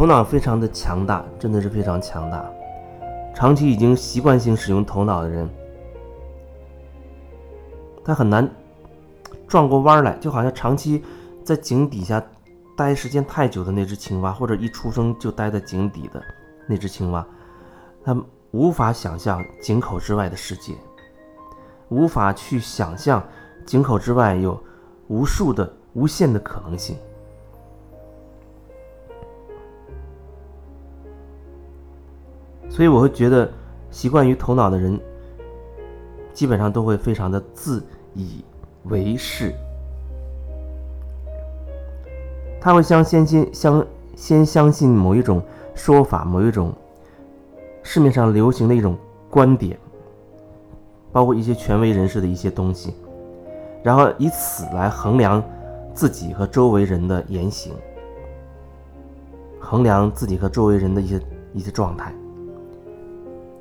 [0.00, 2.50] 头脑非常的强大，真的是非常强大。
[3.34, 5.46] 长期已经习惯性使用头脑的人，
[8.02, 8.50] 他很难
[9.46, 11.04] 转过弯来，就好像长期
[11.44, 12.24] 在井底下
[12.74, 16.22] 待时间太久的那只青蛙，或者一出生就待在井底的
[16.66, 17.26] 那只青蛙，
[18.02, 18.16] 他
[18.52, 20.72] 无法想象井口之外的世界，
[21.90, 23.22] 无法去想象
[23.66, 24.58] 井口之外有
[25.08, 26.96] 无数的、无限的可能性。
[32.80, 33.46] 所以我会觉得，
[33.90, 34.98] 习惯于头脑的人，
[36.32, 38.42] 基本上都会非常的自以
[38.84, 39.52] 为是。
[42.58, 45.42] 他会相先先相先相信某一种
[45.74, 46.72] 说法，某一种
[47.82, 48.96] 市面上流行的一种
[49.28, 49.78] 观点，
[51.12, 52.94] 包括一些权威人士的一些东西，
[53.82, 55.44] 然后以此来衡量
[55.92, 57.74] 自己和周围人的言行，
[59.58, 61.20] 衡量自己和周围人的一些
[61.52, 62.10] 一些状态。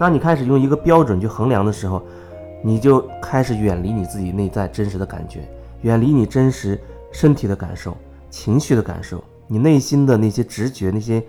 [0.00, 2.02] 当你开始用一个标准去衡量的时候，
[2.64, 5.46] 你就开始远离你自己内在真实的感觉，
[5.82, 6.80] 远离你真实
[7.12, 7.94] 身体的感受、
[8.30, 11.22] 情绪的感受，你内心的那些直觉、那些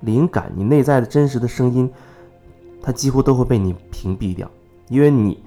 [0.00, 1.92] 灵感，你内在的真实的声音，
[2.80, 4.50] 它几乎都会被你屏蔽掉，
[4.88, 5.44] 因为你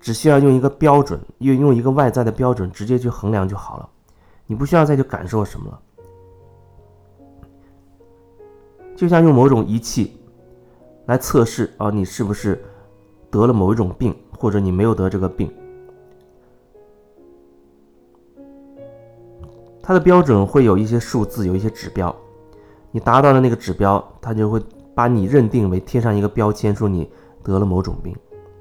[0.00, 3.86] 只需要用一个标准，用用一个外在的标准直接去衡量就好了，
[4.46, 5.78] 你不需要再去感受什么了，
[8.96, 10.16] 就像用某种仪器。
[11.06, 12.62] 来测试啊，你是不是
[13.30, 15.52] 得了某一种病，或者你没有得这个病？
[19.82, 22.14] 它的标准会有一些数字，有一些指标。
[22.90, 24.58] 你达到了那个指标，它就会
[24.94, 27.10] 把你认定为贴上一个标签，说你
[27.42, 28.16] 得了某种病。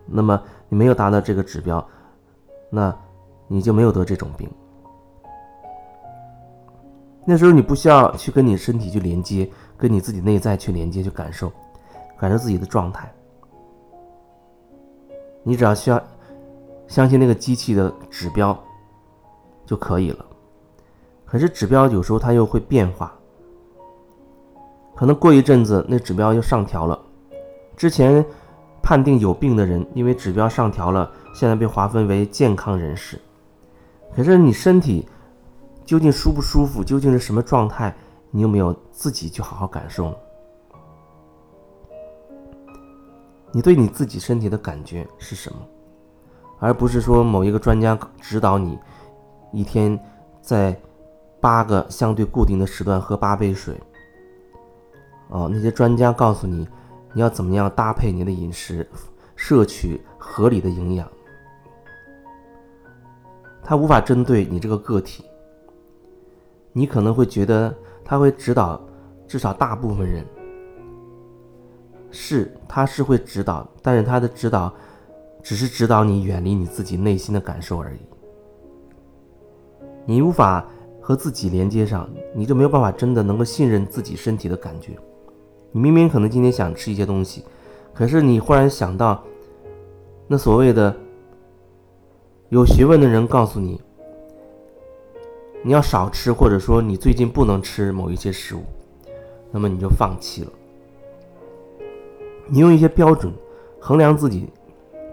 [0.06, 1.88] 那么你没有达到这个指标，
[2.70, 2.94] 那
[3.48, 4.50] 你就没有得这种病。
[7.26, 11.50] 那时候你不需要去跟你身体去连接，跟你自己内在去连接去感受。
[12.24, 13.14] 感受自己的状态，
[15.44, 16.02] 你只要需要
[16.88, 18.58] 相信那个机器的指标
[19.66, 20.26] 就可以了。
[21.26, 23.14] 可是指标有时候它又会变化，
[24.96, 26.98] 可能过一阵子那指标又上调了。
[27.76, 28.26] 之前
[28.82, 33.20] 判定有病的人，因为指标上调了，现在被划分为健康人士。
[34.16, 35.06] 可是你身体
[35.84, 37.94] 究竟舒不舒服，究竟是什么状态，
[38.32, 40.16] 你有没有自己去好好感受呢？
[43.56, 45.60] 你对你自己身体的感觉是什么，
[46.58, 48.80] 而不是说某一个专家指导你
[49.52, 49.98] 一天
[50.42, 50.76] 在
[51.40, 53.80] 八个相对固定的时段喝八杯水。
[55.30, 56.68] 哦，那些专家告诉你
[57.14, 58.90] 你要怎么样搭配你的饮食，
[59.36, 61.08] 摄取合理的营养。
[63.64, 65.24] 他无法针对你这个个体，
[66.72, 68.82] 你可能会觉得他会指导
[69.28, 70.26] 至少大部分人。
[72.14, 74.72] 是，他是会指导，但是他的指导，
[75.42, 78.00] 只是指导你远离你自己内心的感受而已。
[80.06, 80.64] 你无法
[81.02, 84.94] 和自己连接上，你就没有办法真的能够信任自己身体的感觉。
[85.72, 87.44] 你明明可能今天想吃一些东西，
[87.94, 89.24] 可是你忽然想到，
[90.28, 90.96] 那所谓的
[92.50, 93.82] 有学问的人告诉你，
[95.64, 98.62] 你要少吃，或者说你最近不能吃某一些食物，
[99.52, 100.52] 那么你就放弃了。
[102.48, 103.32] 你用一些标准
[103.80, 104.48] 衡量自己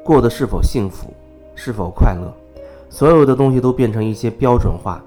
[0.05, 1.13] 过得是否幸福，
[1.55, 2.33] 是否快乐，
[2.89, 5.03] 所有的东西都变成一些标准化，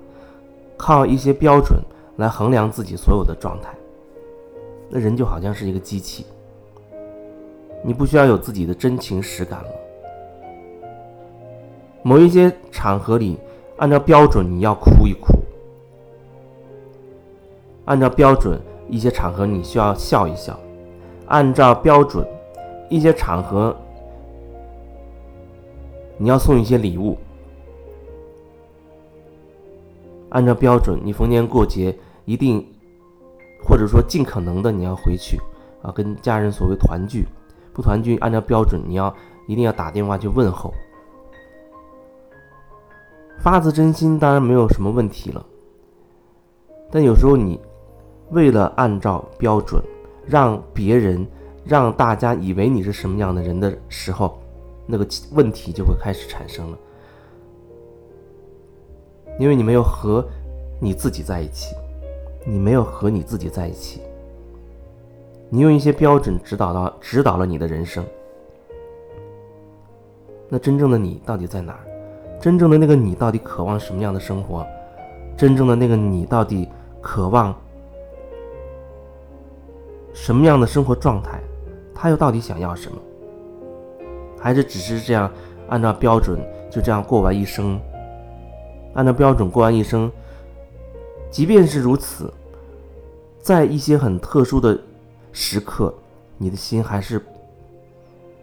[0.78, 1.79] 靠一些标准
[2.17, 3.69] 来衡量自己所有的状态。
[4.89, 6.25] 那人就好像是一个机器，
[7.83, 9.69] 你不需要有自己的真情实感了。
[12.03, 13.39] 某一些场合里，
[13.78, 15.33] 按照标准你要哭一哭；
[17.85, 20.57] 按照标准一些场合你需要笑一笑。
[21.33, 22.23] 按照标准，
[22.91, 23.75] 一些场合
[26.16, 27.17] 你要送一些礼物。
[30.30, 32.63] 按照标准，你逢年过节一定，
[33.68, 35.39] 或者说尽可能的你要回去
[35.81, 37.25] 啊，跟家人所谓团聚。
[37.74, 39.12] 不团聚，按照标准你要
[39.47, 40.71] 一定要打电话去问候。
[43.39, 45.44] 发自真心当然没有什么问题了，
[46.91, 47.59] 但有时候你
[48.29, 49.83] 为了按照标准。
[50.25, 51.25] 让别人、
[51.66, 54.40] 让大家以为你是什么样的人的时候，
[54.86, 56.78] 那个问题就会开始产生了。
[59.40, 60.28] 因为你没有和
[60.80, 61.75] 你自己在一起，
[62.46, 64.02] 你没有和你自己在一起，
[65.50, 68.06] 你用一些标准指导到指导了你的人生。
[70.50, 71.80] 那真正的你到底在哪儿？
[72.40, 74.66] 真正的那个你到底渴望什么样的生活？
[75.36, 76.70] 真正的那个你到底
[77.02, 77.56] 渴望
[80.13, 81.42] 什么样的生活状态，
[81.94, 82.98] 他又到底想要什么？
[84.39, 85.31] 还是只是这样
[85.69, 86.39] 按照标准
[86.69, 87.80] 就这样过完一生？
[88.94, 90.12] 按照标准过完一生，
[91.31, 92.31] 即便是如此，
[93.39, 94.80] 在一些很特殊的
[95.31, 95.94] 时刻，
[96.38, 97.19] 你的心还是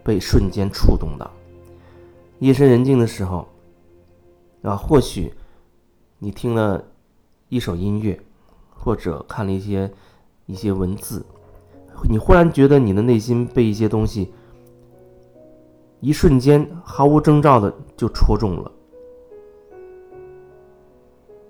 [0.03, 1.31] 被瞬间触动的。
[2.39, 3.47] 夜深人静的时候，
[4.63, 5.33] 啊，或许
[6.19, 6.83] 你听了
[7.47, 8.19] 一首音乐，
[8.75, 9.89] 或者看了一些
[10.47, 11.23] 一些文字，
[12.09, 14.33] 你忽然觉得你的内心被一些东西
[15.99, 18.71] 一瞬间毫无征兆的就戳中了。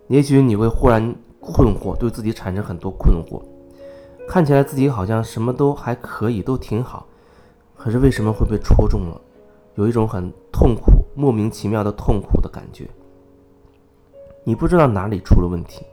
[0.07, 3.41] 也许你会忽然困惑，对自己产生很多困惑，
[4.27, 7.05] 看起来自己好像什么都还可以，都挺好，
[7.77, 9.21] 可是为什么会被戳中了？
[9.75, 12.85] 有一种很痛苦、莫名其妙的痛苦的感觉。
[14.43, 15.85] 你不知道哪里出了问题，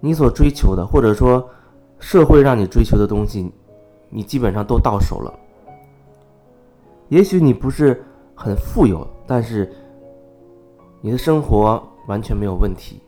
[0.00, 1.48] 你所追求的，或者说
[1.98, 3.52] 社会让你追求的东西，
[4.08, 5.38] 你基本上都到手了。
[7.08, 8.04] 也许你不是
[8.34, 9.72] 很富有，但是。
[11.00, 13.00] 你的生活完全没有问题，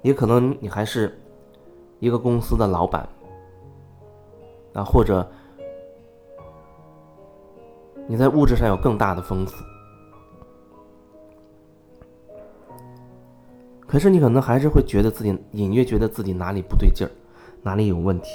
[0.00, 1.20] 也可能你还是
[1.98, 3.06] 一个公司的老板，
[4.72, 5.30] 啊，或者
[8.06, 9.62] 你在物质上有更大的丰富，
[13.92, 17.10] 可是你可能还是会觉得自己隐约觉得自己哪里不对劲儿，
[17.60, 18.30] 哪里有问题。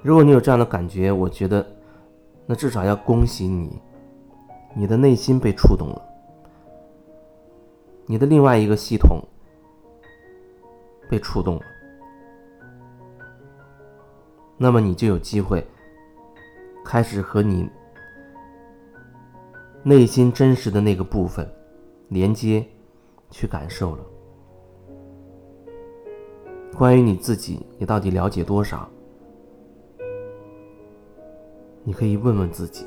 [0.00, 1.66] 如果你有这样的感觉，我觉得。
[2.46, 3.80] 那至少要恭喜你，
[4.74, 6.02] 你的内心被触动了，
[8.04, 9.18] 你的另外一个系统
[11.08, 11.62] 被触动了，
[14.58, 15.66] 那么你就有机会
[16.84, 17.66] 开始和你
[19.82, 21.50] 内心真实的那个部分
[22.08, 22.64] 连接，
[23.30, 24.04] 去感受了。
[26.76, 28.88] 关于你自己，你到底了解多少？
[31.84, 32.86] 你可以问问自己。